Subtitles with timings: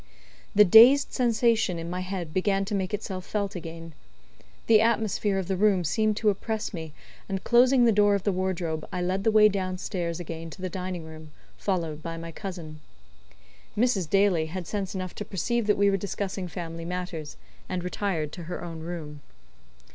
[0.55, 3.93] The dazed sensation in my head began to make itself felt again.
[4.65, 6.91] The atmosphere of the room seemed to oppress me,
[7.29, 10.61] and closing the door of the wardrobe, I led the way down stairs again to
[10.63, 12.79] the dining room, followed by my cousin.
[13.77, 14.09] Mrs.
[14.09, 17.37] Daly had sense enough to perceive that we were discussing family matters,
[17.69, 19.21] and retired to her own room.